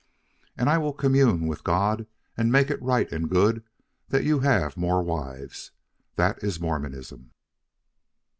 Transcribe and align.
And 0.57 0.67
I 0.67 0.79
will 0.79 0.93
commune 0.93 1.45
with 1.45 1.63
God 1.63 2.07
and 2.35 2.51
make 2.51 2.71
it 2.71 2.81
right 2.81 3.07
and 3.11 3.29
good 3.29 3.63
that 4.09 4.23
you 4.23 4.39
have 4.39 4.75
more 4.75 5.03
wives. 5.03 5.73
That 6.15 6.43
is 6.43 6.59
Mormonism." 6.59 7.29